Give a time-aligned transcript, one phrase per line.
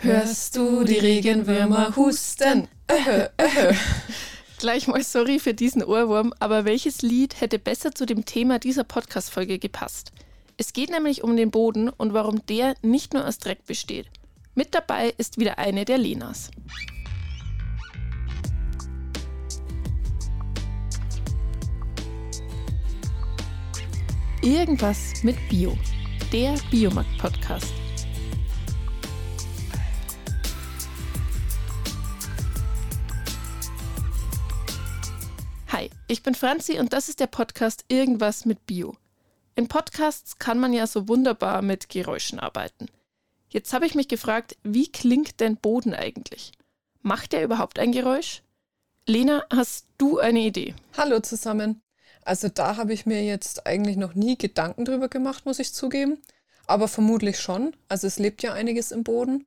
[0.00, 2.68] Hörst du die Regenwürmer husten?
[2.88, 3.74] Öhö, öhö.
[4.60, 8.84] Gleich mal sorry für diesen Ohrwurm, aber welches Lied hätte besser zu dem Thema dieser
[8.84, 10.12] Podcast-Folge gepasst?
[10.56, 14.06] Es geht nämlich um den Boden und warum der nicht nur aus Dreck besteht.
[14.54, 16.52] Mit dabei ist wieder eine der Lenas.
[24.42, 25.76] Irgendwas mit Bio.
[26.32, 27.72] Der Biomarkt-Podcast.
[35.70, 38.96] Hi, ich bin Franzi und das ist der Podcast Irgendwas mit Bio.
[39.54, 42.86] In Podcasts kann man ja so wunderbar mit Geräuschen arbeiten.
[43.50, 46.52] Jetzt habe ich mich gefragt, wie klingt denn Boden eigentlich?
[47.02, 48.42] Macht er überhaupt ein Geräusch?
[49.04, 50.74] Lena, hast du eine Idee?
[50.96, 51.82] Hallo zusammen.
[52.22, 56.16] Also da habe ich mir jetzt eigentlich noch nie Gedanken drüber gemacht, muss ich zugeben.
[56.66, 57.76] Aber vermutlich schon.
[57.88, 59.44] Also es lebt ja einiges im Boden.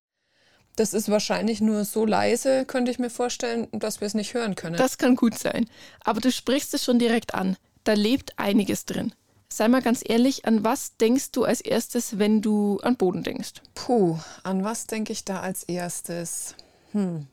[0.75, 4.55] Das ist wahrscheinlich nur so leise, könnte ich mir vorstellen, dass wir es nicht hören
[4.55, 4.78] können.
[4.78, 5.69] Das kann gut sein.
[6.03, 7.58] Aber du sprichst es schon direkt an.
[7.83, 9.13] Da lebt einiges drin.
[9.50, 13.53] Sei mal ganz ehrlich, an was denkst du als erstes, wenn du an Boden denkst?
[13.75, 16.55] Puh, an was denke ich da als erstes?
[16.94, 17.28] Hm.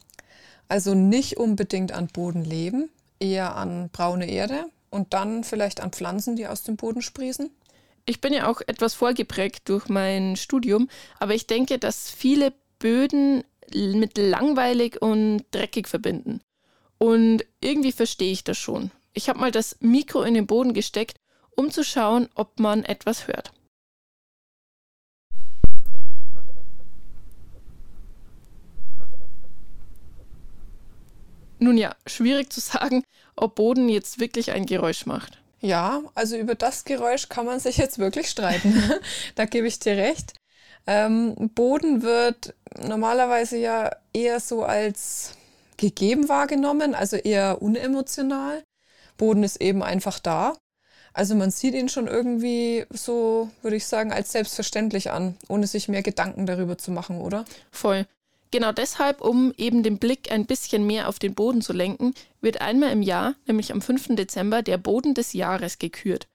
[0.67, 6.47] Also nicht unbedingt an Bodenleben, eher an braune Erde, und dann vielleicht an Pflanzen, die
[6.47, 7.51] aus dem Boden sprießen?
[8.07, 13.45] Ich bin ja auch etwas vorgeprägt durch mein Studium, aber ich denke, dass viele Böden
[13.73, 16.41] mit langweilig und dreckig verbinden.
[16.99, 18.91] Und irgendwie verstehe ich das schon.
[19.13, 21.19] Ich habe mal das Mikro in den Boden gesteckt,
[21.57, 23.53] um zu schauen, ob man etwas hört.
[31.61, 33.03] Nun ja, schwierig zu sagen,
[33.35, 35.43] ob Boden jetzt wirklich ein Geräusch macht.
[35.61, 38.81] Ja, also über das Geräusch kann man sich jetzt wirklich streiten.
[39.35, 40.38] da gebe ich dir recht.
[40.91, 45.35] Ähm, Boden wird normalerweise ja eher so als
[45.77, 48.65] gegeben wahrgenommen, also eher unemotional.
[49.19, 50.57] Boden ist eben einfach da.
[51.13, 55.89] Also man sieht ihn schon irgendwie so, würde ich sagen, als selbstverständlich an, ohne sich
[55.89, 57.45] mehr Gedanken darüber zu machen, oder?
[57.71, 58.07] Voll.
[58.51, 62.63] Genau deshalb, um eben den Blick ein bisschen mehr auf den Boden zu lenken, wird
[62.63, 64.17] einmal im Jahr, nämlich am 5.
[64.17, 66.29] Dezember, der Boden des Jahres gekürt.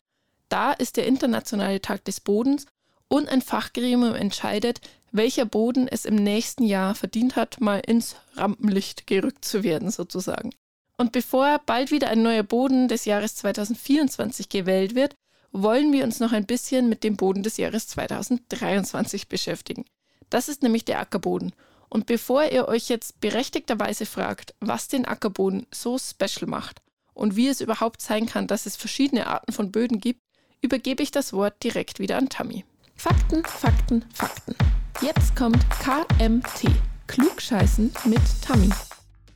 [0.47, 2.67] Da ist der Internationale Tag des Bodens
[3.13, 4.81] und ein Fachgremium entscheidet,
[5.11, 10.49] welcher Boden es im nächsten Jahr verdient hat, mal ins Rampenlicht gerückt zu werden, sozusagen.
[10.97, 15.13] Und bevor bald wieder ein neuer Boden des Jahres 2024 gewählt wird,
[15.51, 19.85] wollen wir uns noch ein bisschen mit dem Boden des Jahres 2023 beschäftigen.
[20.31, 21.53] Das ist nämlich der Ackerboden.
[21.89, 26.81] Und bevor ihr euch jetzt berechtigterweise fragt, was den Ackerboden so special macht
[27.13, 30.21] und wie es überhaupt sein kann, dass es verschiedene Arten von Böden gibt,
[30.61, 32.65] übergebe ich das Wort direkt wieder an Tammy.
[33.03, 34.55] Fakten, Fakten, Fakten.
[35.01, 36.71] Jetzt kommt KMT.
[37.07, 38.69] Klugscheißen mit Tammy.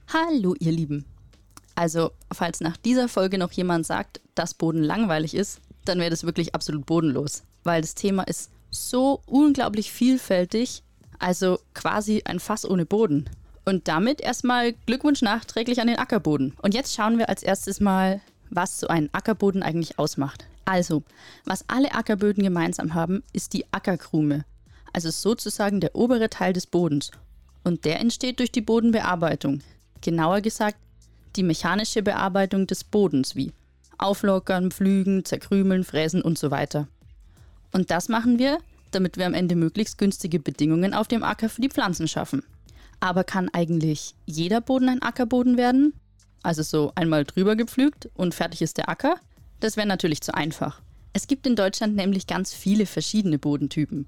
[0.07, 1.03] Hallo, ihr Lieben.
[1.75, 6.23] Also, falls nach dieser Folge noch jemand sagt, dass Boden langweilig ist, dann wäre das
[6.23, 7.43] wirklich absolut bodenlos.
[7.65, 10.81] Weil das Thema ist so unglaublich vielfältig
[11.19, 13.29] also quasi ein Fass ohne Boden.
[13.65, 16.53] Und damit erstmal Glückwunsch nachträglich an den Ackerboden.
[16.61, 20.45] Und jetzt schauen wir als erstes mal, was so ein Ackerboden eigentlich ausmacht.
[20.65, 21.03] Also,
[21.45, 24.43] was alle Ackerböden gemeinsam haben, ist die Ackerkrume.
[24.93, 27.11] Also sozusagen der obere Teil des Bodens.
[27.63, 29.61] Und der entsteht durch die Bodenbearbeitung.
[30.01, 30.77] Genauer gesagt,
[31.35, 33.53] die mechanische Bearbeitung des Bodens wie
[33.97, 36.87] Auflockern, Pflügen, Zerkrümeln, Fräsen und so weiter.
[37.71, 38.59] Und das machen wir,
[38.91, 42.43] damit wir am Ende möglichst günstige Bedingungen auf dem Acker für die Pflanzen schaffen.
[42.99, 45.93] Aber kann eigentlich jeder Boden ein Ackerboden werden?
[46.47, 49.17] Also so einmal drüber gepflügt und fertig ist der Acker?
[49.59, 50.81] Das wäre natürlich zu einfach.
[51.11, 54.07] Es gibt in Deutschland nämlich ganz viele verschiedene Bodentypen.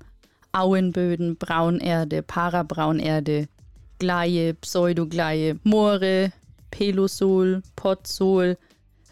[0.53, 3.49] Auenböden, Braunerde, Parabraunerde,
[3.97, 6.31] Gleie, Pseudogleie, Moore,
[6.72, 8.57] Pelosol, Potsol,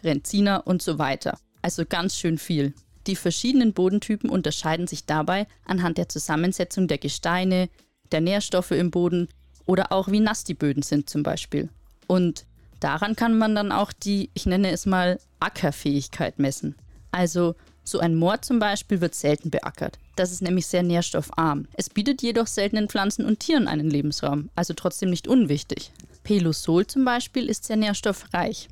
[0.02, 1.38] Renziner und so weiter.
[1.60, 2.72] Also ganz schön viel.
[3.06, 7.68] Die verschiedenen Bodentypen unterscheiden sich dabei anhand der Zusammensetzung der Gesteine,
[8.10, 9.28] der Nährstoffe im Boden
[9.66, 11.68] oder auch wie nass die Böden sind zum Beispiel.
[12.06, 12.46] Und
[12.80, 16.74] daran kann man dann auch die, ich nenne es mal, Ackerfähigkeit messen.
[17.10, 17.54] Also
[17.84, 19.98] so ein Moor zum Beispiel wird selten beackert.
[20.16, 21.68] Das ist nämlich sehr nährstoffarm.
[21.74, 25.92] Es bietet jedoch seltenen Pflanzen und Tieren einen Lebensraum, also trotzdem nicht unwichtig.
[26.22, 28.68] Pelosol zum Beispiel ist sehr nährstoffreich,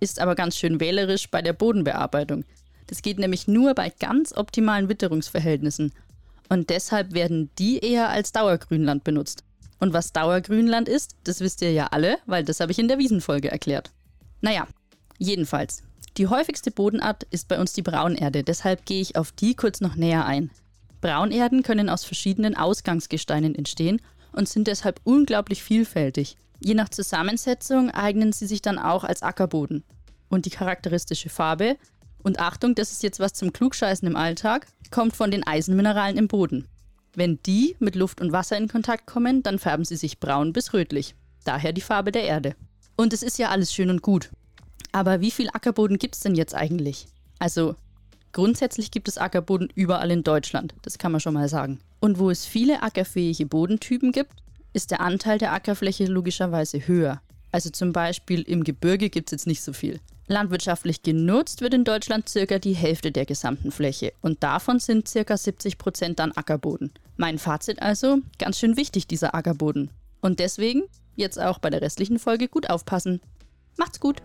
[0.00, 2.44] ist aber ganz schön wählerisch bei der Bodenbearbeitung.
[2.88, 5.92] Das geht nämlich nur bei ganz optimalen Witterungsverhältnissen.
[6.48, 9.44] Und deshalb werden die eher als Dauergrünland benutzt.
[9.78, 12.98] Und was Dauergrünland ist, das wisst ihr ja alle, weil das habe ich in der
[12.98, 13.90] Wiesenfolge erklärt.
[14.40, 14.66] Naja,
[15.18, 15.82] jedenfalls.
[16.16, 19.96] Die häufigste Bodenart ist bei uns die Braunerde, deshalb gehe ich auf die kurz noch
[19.96, 20.50] näher ein.
[21.02, 24.00] Braunerden können aus verschiedenen Ausgangsgesteinen entstehen
[24.32, 26.36] und sind deshalb unglaublich vielfältig.
[26.58, 29.84] Je nach Zusammensetzung eignen sie sich dann auch als Ackerboden.
[30.28, 31.76] Und die charakteristische Farbe,
[32.22, 36.26] und Achtung, das ist jetzt was zum Klugscheißen im Alltag, kommt von den Eisenmineralen im
[36.26, 36.66] Boden.
[37.16, 40.74] Wenn die mit Luft und Wasser in Kontakt kommen, dann färben sie sich braun bis
[40.74, 41.14] rötlich.
[41.44, 42.54] Daher die Farbe der Erde.
[42.94, 44.30] Und es ist ja alles schön und gut.
[44.92, 47.06] Aber wie viel Ackerboden gibt es denn jetzt eigentlich?
[47.38, 47.74] Also
[48.32, 51.80] grundsätzlich gibt es Ackerboden überall in Deutschland, das kann man schon mal sagen.
[52.00, 54.34] Und wo es viele ackerfähige Bodentypen gibt,
[54.74, 57.22] ist der Anteil der Ackerfläche logischerweise höher.
[57.50, 60.00] Also zum Beispiel im Gebirge gibt es jetzt nicht so viel.
[60.28, 65.36] Landwirtschaftlich genutzt wird in Deutschland circa die Hälfte der gesamten Fläche und davon sind circa
[65.36, 66.92] 70 Prozent dann Ackerboden.
[67.16, 69.90] Mein Fazit also, ganz schön wichtig dieser Ackerboden.
[70.20, 70.82] Und deswegen
[71.14, 73.20] jetzt auch bei der restlichen Folge gut aufpassen.
[73.76, 74.20] Macht's gut!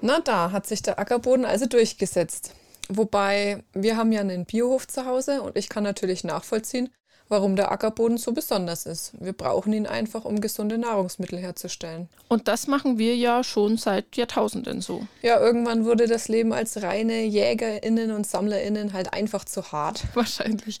[0.00, 2.54] Na, da hat sich der Ackerboden also durchgesetzt.
[2.88, 6.90] Wobei wir haben ja einen Biohof zu Hause und ich kann natürlich nachvollziehen,
[7.28, 9.12] warum der Ackerboden so besonders ist.
[9.18, 12.08] Wir brauchen ihn einfach, um gesunde Nahrungsmittel herzustellen.
[12.28, 15.06] Und das machen wir ja schon seit Jahrtausenden so.
[15.22, 20.04] Ja, irgendwann wurde das Leben als reine Jägerinnen und Sammlerinnen halt einfach zu hart.
[20.14, 20.78] Wahrscheinlich.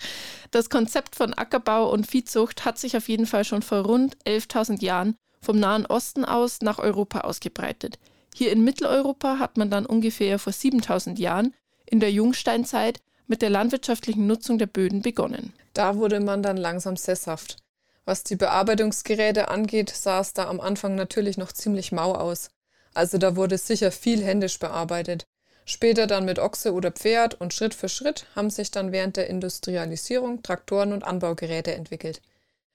[0.50, 4.82] Das Konzept von Ackerbau und Viehzucht hat sich auf jeden Fall schon vor rund 11.000
[4.82, 7.98] Jahren vom Nahen Osten aus nach Europa ausgebreitet.
[8.34, 11.54] Hier in Mitteleuropa hat man dann ungefähr vor 7000 Jahren
[11.86, 15.52] in der Jungsteinzeit mit der landwirtschaftlichen Nutzung der Böden begonnen.
[15.74, 17.56] Da wurde man dann langsam sesshaft.
[18.04, 22.50] Was die Bearbeitungsgeräte angeht, sah es da am Anfang natürlich noch ziemlich mau aus.
[22.94, 25.26] Also da wurde sicher viel händisch bearbeitet.
[25.64, 29.28] Später dann mit Ochse oder Pferd und Schritt für Schritt haben sich dann während der
[29.28, 32.22] Industrialisierung Traktoren und Anbaugeräte entwickelt.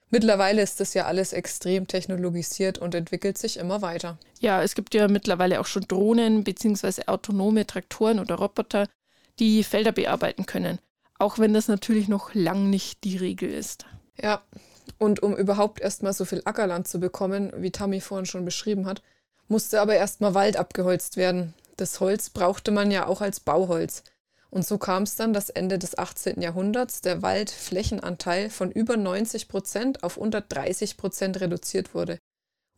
[0.09, 4.17] Mittlerweile ist das ja alles extrem technologisiert und entwickelt sich immer weiter.
[4.41, 7.03] Ja, es gibt ja mittlerweile auch schon Drohnen bzw.
[7.07, 8.89] autonome Traktoren oder Roboter,
[9.39, 10.79] die Felder bearbeiten können.
[11.17, 13.85] Auch wenn das natürlich noch lang nicht die Regel ist.
[14.19, 14.41] Ja,
[14.97, 19.01] und um überhaupt erstmal so viel Ackerland zu bekommen, wie Tammy vorhin schon beschrieben hat,
[19.47, 21.53] musste aber erstmal Wald abgeholzt werden.
[21.77, 24.03] Das Holz brauchte man ja auch als Bauholz.
[24.49, 26.41] Und so kam es dann, dass Ende des 18.
[26.41, 32.19] Jahrhunderts der Waldflächenanteil von über 90 Prozent auf unter 30 Prozent reduziert wurde.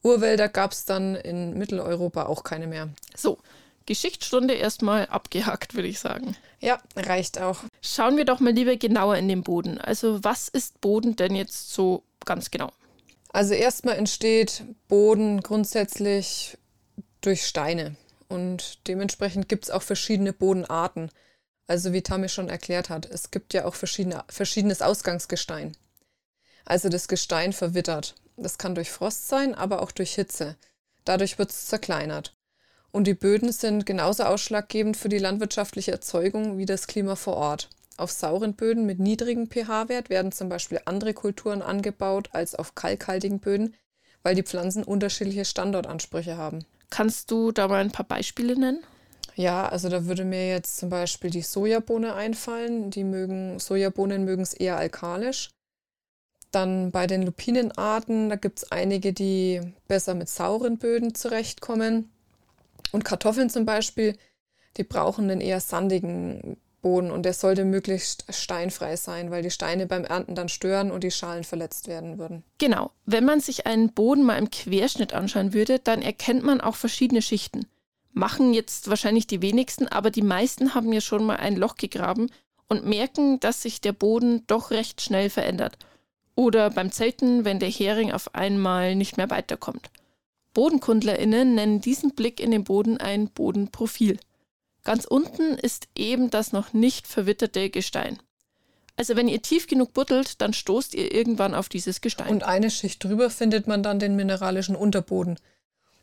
[0.04, 2.90] Urwälder gab es dann in Mitteleuropa auch keine mehr.
[3.16, 3.40] So,
[3.86, 6.36] Geschichtsstunde erstmal abgehakt, würde ich sagen.
[6.60, 7.60] Ja, reicht auch.
[7.82, 9.78] Schauen wir doch mal lieber genauer in den Boden.
[9.80, 12.72] Also was ist Boden denn jetzt so ganz genau?
[13.30, 16.58] Also erstmal entsteht Boden grundsätzlich
[17.22, 17.96] durch Steine.
[18.30, 21.12] Und dementsprechend gibt es auch verschiedene Bodenarten.
[21.68, 25.76] Also wie Tammy schon erklärt hat, es gibt ja auch verschiedene, verschiedenes Ausgangsgestein.
[26.66, 28.16] Also das Gestein verwittert.
[28.38, 30.56] Das kann durch Frost sein, aber auch durch Hitze.
[31.06, 32.33] Dadurch wird es zerkleinert.
[32.96, 37.70] Und die Böden sind genauso ausschlaggebend für die landwirtschaftliche Erzeugung wie das Klima vor Ort.
[37.98, 43.40] Auf sauren Böden mit niedrigem pH-Wert werden zum Beispiel andere Kulturen angebaut als auf kalkhaltigen
[43.40, 43.76] Böden,
[44.22, 46.66] weil die Pflanzen unterschiedliche Standortansprüche haben.
[46.92, 48.84] Kannst du da mal ein paar Beispiele nennen?
[49.36, 52.92] Ja, also da würde mir jetzt zum Beispiel die Sojabohne einfallen.
[52.92, 55.50] Die mögen, Sojabohnen mögen es eher alkalisch.
[56.52, 62.13] Dann bei den Lupinenarten, da gibt es einige, die besser mit sauren Böden zurechtkommen.
[62.94, 64.16] Und Kartoffeln zum Beispiel,
[64.78, 69.88] die brauchen einen eher sandigen Boden und der sollte möglichst steinfrei sein, weil die Steine
[69.88, 72.44] beim Ernten dann stören und die Schalen verletzt werden würden.
[72.60, 72.92] Genau.
[73.06, 77.24] Wenn man sich einen Boden mal im Querschnitt anschauen würde, dann erkennt man auch verschiedene
[77.24, 77.66] Schichten.
[78.12, 82.30] Machen jetzt wahrscheinlich die wenigsten, aber die meisten haben ja schon mal ein Loch gegraben
[82.68, 85.78] und merken, dass sich der Boden doch recht schnell verändert.
[86.36, 89.90] Oder beim Zelten, wenn der Hering auf einmal nicht mehr weiterkommt.
[90.54, 94.20] BodenkundlerInnen nennen diesen Blick in den Boden ein Bodenprofil.
[94.84, 98.20] Ganz unten ist eben das noch nicht verwitterte Gestein.
[98.96, 102.30] Also wenn ihr tief genug buddelt, dann stoßt ihr irgendwann auf dieses Gestein.
[102.30, 105.40] Und eine Schicht drüber findet man dann den mineralischen Unterboden.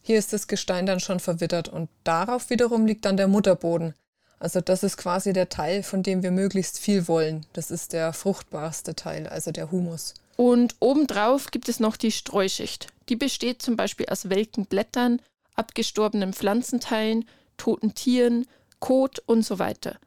[0.02, 3.94] Hier ist das Gestein dann schon verwittert und darauf wiederum liegt dann der Mutterboden.
[4.40, 7.44] Also das ist quasi der Teil, von dem wir möglichst viel wollen.
[7.52, 10.14] Das ist der fruchtbarste Teil, also der Humus.
[10.36, 12.86] Und obendrauf gibt es noch die Streuschicht.
[13.10, 15.20] Die besteht zum Beispiel aus welken Blättern,
[15.56, 18.46] abgestorbenen Pflanzenteilen, toten Tieren,
[18.78, 19.98] Kot und so weiter.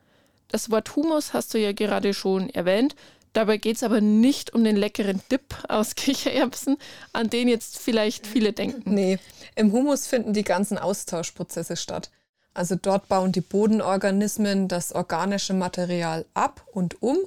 [0.48, 2.95] Das Wort Humus hast du ja gerade schon erwähnt.
[3.33, 6.77] Dabei geht es aber nicht um den leckeren Dip aus Kichererbsen,
[7.12, 8.93] an den jetzt vielleicht viele denken.
[8.93, 9.19] Nee,
[9.55, 12.10] im Humus finden die ganzen Austauschprozesse statt.
[12.55, 17.17] Also dort bauen die Bodenorganismen das organische Material ab und um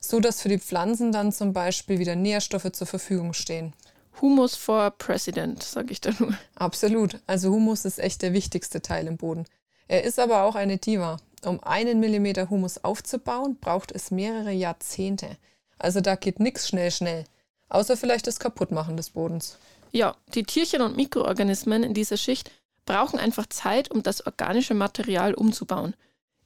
[0.00, 3.74] so dass für die Pflanzen dann zum Beispiel wieder Nährstoffe zur Verfügung stehen.
[4.20, 6.34] Humus for President, sage ich da nur.
[6.54, 7.18] Absolut.
[7.26, 9.46] Also Humus ist echt der wichtigste Teil im Boden.
[9.88, 11.18] Er ist aber auch eine Diva.
[11.44, 15.38] Um einen Millimeter Humus aufzubauen, braucht es mehrere Jahrzehnte.
[15.78, 17.24] Also da geht nichts schnell, schnell.
[17.70, 19.56] Außer vielleicht das Kaputtmachen des Bodens.
[19.92, 22.50] Ja, die Tierchen und Mikroorganismen in dieser Schicht
[22.84, 25.94] brauchen einfach Zeit, um das organische Material umzubauen.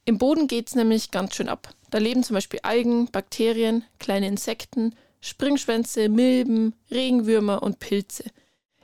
[0.05, 1.73] Im Boden geht es nämlich ganz schön ab.
[1.89, 8.25] Da leben zum Beispiel Algen, Bakterien, kleine Insekten, Springschwänze, Milben, Regenwürmer und Pilze.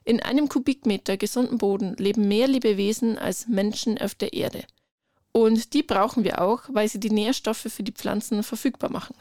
[0.03, 4.63] In einem Kubikmeter gesunden Boden leben mehr Lebewesen als Menschen auf der Erde.
[5.31, 9.15] Und die brauchen wir auch, weil sie die Nährstoffe für die Pflanzen verfügbar machen.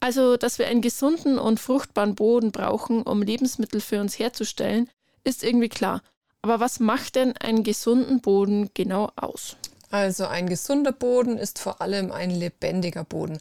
[0.00, 4.90] Also, dass wir einen gesunden und fruchtbaren Boden brauchen, um Lebensmittel für uns herzustellen,
[5.24, 6.02] ist irgendwie klar.
[6.42, 9.56] Aber was macht denn einen gesunden Boden genau aus?
[9.90, 13.38] Also ein gesunder Boden ist vor allem ein lebendiger Boden.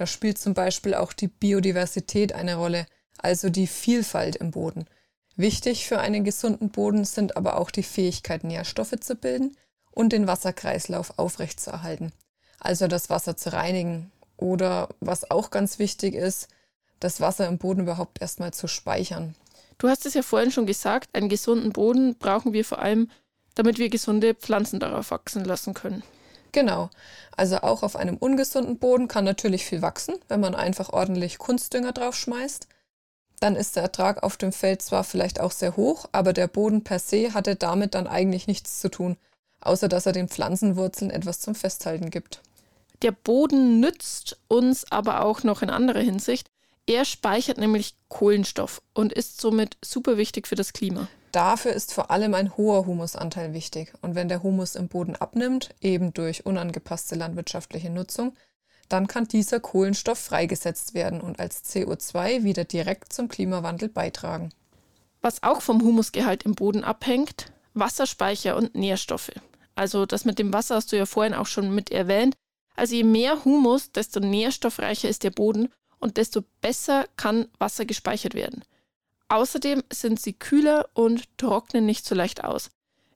[0.00, 2.86] Da spielt zum Beispiel auch die Biodiversität eine Rolle,
[3.18, 4.86] also die Vielfalt im Boden.
[5.36, 9.58] Wichtig für einen gesunden Boden sind aber auch die Fähigkeit, Nährstoffe zu bilden
[9.90, 12.12] und den Wasserkreislauf aufrechtzuerhalten,
[12.58, 14.10] also das Wasser zu reinigen.
[14.38, 16.48] Oder was auch ganz wichtig ist,
[16.98, 19.34] das Wasser im Boden überhaupt erstmal zu speichern.
[19.76, 23.10] Du hast es ja vorhin schon gesagt, einen gesunden Boden brauchen wir vor allem,
[23.54, 26.02] damit wir gesunde Pflanzen darauf wachsen lassen können.
[26.52, 26.90] Genau.
[27.36, 31.92] Also auch auf einem ungesunden Boden kann natürlich viel wachsen, wenn man einfach ordentlich Kunstdünger
[31.92, 32.68] drauf schmeißt.
[33.40, 36.84] Dann ist der Ertrag auf dem Feld zwar vielleicht auch sehr hoch, aber der Boden
[36.84, 39.16] per se hatte damit dann eigentlich nichts zu tun,
[39.60, 42.42] außer dass er den Pflanzenwurzeln etwas zum Festhalten gibt.
[43.02, 46.50] Der Boden nützt uns aber auch noch in anderer Hinsicht.
[46.86, 51.08] Er speichert nämlich Kohlenstoff und ist somit super wichtig für das Klima.
[51.32, 53.92] Dafür ist vor allem ein hoher Humusanteil wichtig.
[54.02, 58.36] Und wenn der Humus im Boden abnimmt, eben durch unangepasste landwirtschaftliche Nutzung,
[58.88, 64.50] dann kann dieser Kohlenstoff freigesetzt werden und als CO2 wieder direkt zum Klimawandel beitragen.
[65.22, 69.30] Was auch vom Humusgehalt im Boden abhängt, Wasserspeicher und Nährstoffe.
[69.76, 72.34] Also das mit dem Wasser hast du ja vorhin auch schon mit erwähnt.
[72.74, 75.68] Also je mehr Humus, desto nährstoffreicher ist der Boden
[75.98, 78.64] und desto besser kann Wasser gespeichert werden.
[79.30, 82.68] Außerdem sind sie kühler und trocknen nicht so leicht aus.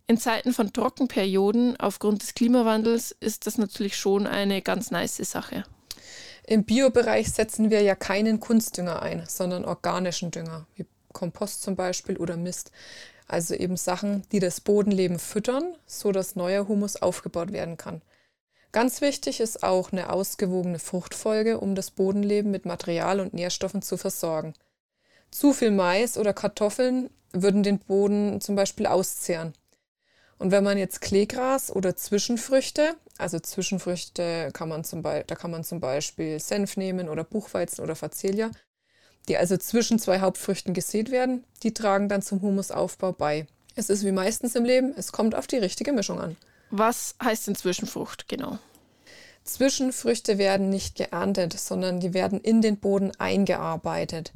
[0.06, 5.64] In Zeiten von Trockenperioden aufgrund des Klimawandels ist das natürlich schon eine ganz nice Sache.
[6.46, 12.16] Im Biobereich setzen wir ja keinen Kunstdünger ein, sondern organischen Dünger, wie Kompost zum Beispiel
[12.16, 12.70] oder Mist.
[13.26, 18.02] Also eben Sachen, die das Bodenleben füttern, so dass neuer Humus aufgebaut werden kann.
[18.70, 23.96] Ganz wichtig ist auch eine ausgewogene Fruchtfolge, um das Bodenleben mit Material und Nährstoffen zu
[23.96, 24.54] versorgen.
[25.34, 29.52] Zu viel Mais oder Kartoffeln würden den Boden zum Beispiel auszehren.
[30.38, 35.50] Und wenn man jetzt Kleegras oder Zwischenfrüchte, also Zwischenfrüchte kann man zum Beispiel, da kann
[35.50, 38.52] man zum Beispiel Senf nehmen oder Buchweizen oder Facelia,
[39.26, 43.48] die also zwischen zwei Hauptfrüchten gesät werden, die tragen dann zum Humusaufbau bei.
[43.74, 46.36] Es ist wie meistens im Leben, es kommt auf die richtige Mischung an.
[46.70, 48.60] Was heißt denn Zwischenfrucht genau?
[49.42, 54.32] Zwischenfrüchte werden nicht geerntet, sondern die werden in den Boden eingearbeitet.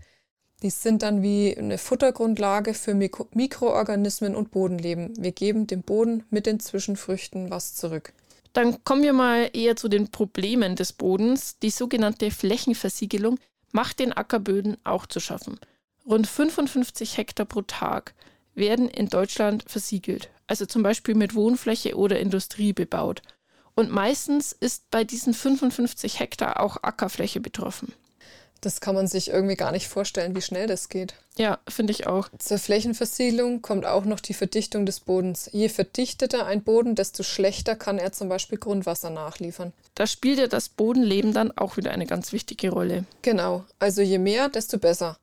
[0.62, 5.12] Die sind dann wie eine Futtergrundlage für Mikro Mikroorganismen und Bodenleben.
[5.16, 8.12] Wir geben dem Boden mit den Zwischenfrüchten was zurück.
[8.52, 11.58] Dann kommen wir mal eher zu den Problemen des Bodens.
[11.60, 13.38] Die sogenannte Flächenversiegelung
[13.70, 15.60] macht den Ackerböden auch zu schaffen.
[16.04, 18.14] Rund 55 Hektar pro Tag
[18.54, 23.22] werden in Deutschland versiegelt, also zum Beispiel mit Wohnfläche oder Industrie bebaut.
[23.76, 27.92] Und meistens ist bei diesen 55 Hektar auch Ackerfläche betroffen.
[28.60, 31.14] Das kann man sich irgendwie gar nicht vorstellen, wie schnell das geht.
[31.36, 32.28] Ja, finde ich auch.
[32.38, 35.48] Zur Flächenversiegelung kommt auch noch die Verdichtung des Bodens.
[35.52, 39.72] Je verdichteter ein Boden, desto schlechter kann er zum Beispiel Grundwasser nachliefern.
[39.94, 43.04] Da spielt ja das Bodenleben dann auch wieder eine ganz wichtige Rolle.
[43.22, 45.18] Genau, also je mehr, desto besser.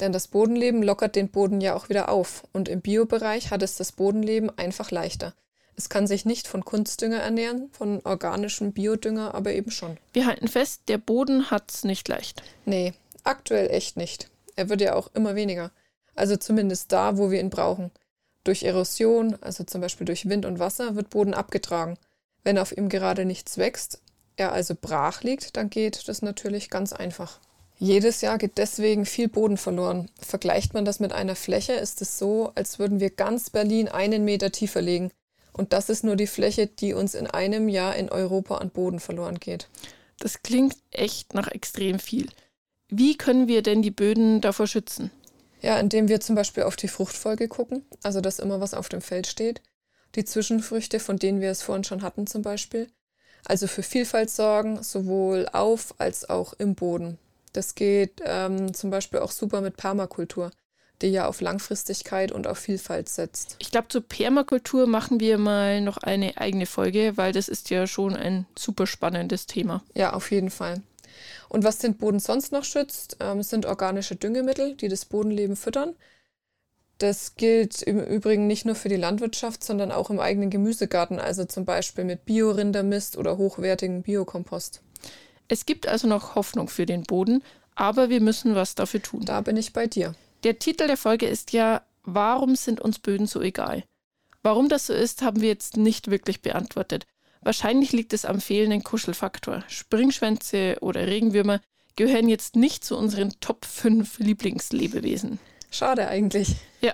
[0.00, 2.44] Denn das Bodenleben lockert den Boden ja auch wieder auf.
[2.52, 5.34] Und im Biobereich hat es das Bodenleben einfach leichter.
[5.76, 9.98] Es kann sich nicht von Kunstdünger ernähren, von organischem Biodünger aber eben schon.
[10.12, 12.42] Wir halten fest, der Boden hat's nicht leicht.
[12.64, 14.30] Nee, aktuell echt nicht.
[14.56, 15.70] Er wird ja auch immer weniger.
[16.14, 17.90] Also zumindest da, wo wir ihn brauchen.
[18.42, 21.98] Durch Erosion, also zum Beispiel durch Wind und Wasser, wird Boden abgetragen.
[22.42, 24.00] Wenn auf ihm gerade nichts wächst,
[24.36, 27.40] er also brach liegt, dann geht das natürlich ganz einfach.
[27.78, 30.10] Jedes Jahr geht deswegen viel Boden verloren.
[30.20, 34.24] Vergleicht man das mit einer Fläche, ist es so, als würden wir ganz Berlin einen
[34.24, 35.10] Meter tiefer legen.
[35.56, 39.00] Und das ist nur die Fläche, die uns in einem Jahr in Europa an Boden
[39.00, 39.68] verloren geht.
[40.18, 42.28] Das klingt echt nach extrem viel.
[42.88, 45.10] Wie können wir denn die Böden davor schützen?
[45.62, 49.00] Ja, indem wir zum Beispiel auf die Fruchtfolge gucken, also dass immer was auf dem
[49.00, 49.62] Feld steht.
[50.14, 52.88] Die Zwischenfrüchte, von denen wir es vorhin schon hatten zum Beispiel.
[53.44, 57.18] Also für Vielfalt sorgen, sowohl auf als auch im Boden.
[57.52, 60.50] Das geht ähm, zum Beispiel auch super mit Permakultur.
[61.02, 63.56] Die ja auf Langfristigkeit und auf Vielfalt setzt.
[63.58, 67.86] Ich glaube, zur Permakultur machen wir mal noch eine eigene Folge, weil das ist ja
[67.86, 69.82] schon ein super spannendes Thema.
[69.94, 70.82] Ja, auf jeden Fall.
[71.48, 75.94] Und was den Boden sonst noch schützt, ähm, sind organische Düngemittel, die das Bodenleben füttern.
[76.98, 81.44] Das gilt im Übrigen nicht nur für die Landwirtschaft, sondern auch im eigenen Gemüsegarten, also
[81.44, 84.80] zum Beispiel mit Biorindermist oder hochwertigen Biokompost.
[85.48, 87.42] Es gibt also noch Hoffnung für den Boden,
[87.74, 89.24] aber wir müssen was dafür tun.
[89.24, 90.14] Da bin ich bei dir.
[90.46, 93.82] Der Titel der Folge ist ja, warum sind uns Böden so egal?
[94.44, 97.04] Warum das so ist, haben wir jetzt nicht wirklich beantwortet.
[97.40, 99.64] Wahrscheinlich liegt es am fehlenden Kuschelfaktor.
[99.66, 101.60] Springschwänze oder Regenwürmer
[101.96, 105.40] gehören jetzt nicht zu unseren Top 5 Lieblingslebewesen.
[105.72, 106.54] Schade eigentlich.
[106.80, 106.92] Ja,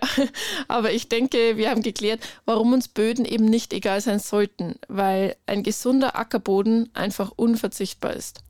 [0.69, 5.37] aber ich denke, wir haben geklärt, warum uns Böden eben nicht egal sein sollten, weil
[5.45, 8.41] ein gesunder Ackerboden einfach unverzichtbar ist.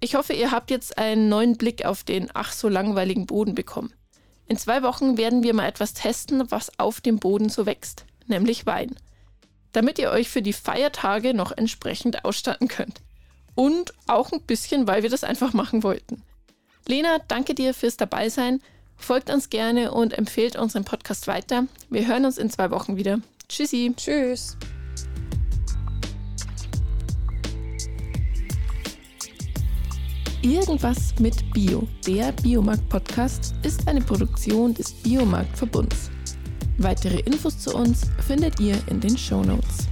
[0.00, 3.92] Ich hoffe, ihr habt jetzt einen neuen Blick auf den ach so langweiligen Boden bekommen.
[4.46, 8.66] In zwei Wochen werden wir mal etwas testen, was auf dem Boden so wächst, nämlich
[8.66, 8.96] Wein.
[9.72, 13.00] Damit ihr euch für die Feiertage noch entsprechend ausstatten könnt.
[13.54, 16.22] Und auch ein bisschen, weil wir das einfach machen wollten.
[16.88, 18.60] Lena, danke dir fürs Dabeisein.
[18.96, 21.66] Folgt uns gerne und empfehlt unseren Podcast weiter.
[21.90, 23.20] Wir hören uns in zwei Wochen wieder.
[23.48, 23.92] Tschüssi.
[23.96, 24.56] Tschüss.
[30.42, 36.10] Irgendwas mit Bio, der Biomarkt-Podcast, ist eine Produktion des Biomarkt-Verbunds.
[36.78, 39.89] Weitere Infos zu uns findet ihr in den Show Notes.